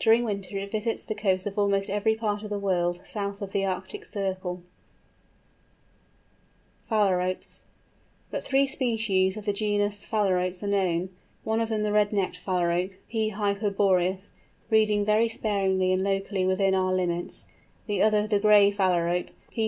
During 0.00 0.24
winter 0.24 0.58
it 0.58 0.72
visits 0.72 1.04
the 1.04 1.14
coasts 1.14 1.46
of 1.46 1.56
almost 1.56 1.88
every 1.88 2.16
part 2.16 2.42
of 2.42 2.50
the 2.50 2.58
world, 2.58 2.98
south 3.06 3.40
of 3.40 3.52
the 3.52 3.64
Arctic 3.64 4.04
circle. 4.04 4.64
PHALAROPES. 6.88 7.62
But 8.32 8.42
three 8.42 8.66
species 8.66 9.36
of 9.36 9.44
the 9.44 9.52
genus 9.52 10.04
Phalaropus 10.04 10.64
are 10.64 10.66
known, 10.66 10.96
and 10.96 11.08
two 11.08 11.08
of 11.08 11.08
these 11.08 11.08
are 11.08 11.08
British 11.08 11.10
birds, 11.10 11.46
one 11.46 11.60
of 11.60 11.68
them 11.68 11.82
the 11.84 11.92
Red 11.92 12.12
necked 12.12 12.44
Phalarope, 12.44 12.94
P. 13.08 13.28
hyperboreus, 13.30 14.30
breeding 14.68 15.04
very 15.04 15.28
sparingly 15.28 15.92
and 15.92 16.02
locally 16.02 16.44
within 16.44 16.74
our 16.74 16.92
limits, 16.92 17.44
the 17.86 18.02
other 18.02 18.26
the 18.26 18.40
Gray 18.40 18.72
Phalarope, 18.72 19.28
_P. 19.28 19.56